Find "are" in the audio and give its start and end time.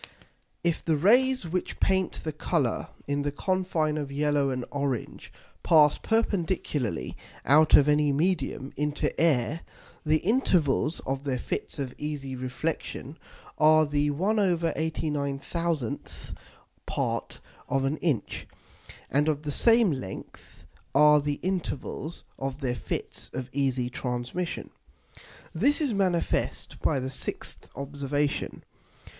13.59-13.85, 20.95-21.21